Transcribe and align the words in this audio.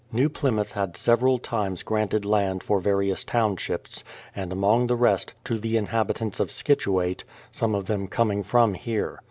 New 0.11 0.29
Plymouth 0.29 0.71
had 0.71 0.97
several 0.97 1.37
times 1.37 1.83
granted 1.83 2.25
land 2.25 2.63
for 2.63 2.79
various 2.79 3.23
townships, 3.23 4.03
and, 4.35 4.51
amongst 4.51 4.87
the 4.87 4.95
rest, 4.95 5.35
to 5.43 5.59
the 5.59 5.77
in 5.77 5.85
habitants 5.85 6.39
of 6.39 6.49
Scituate, 6.49 7.23
some 7.51 7.75
of 7.75 7.85
them 7.85 8.07
coming 8.07 8.41
from 8.41 8.73
here. 8.73 9.19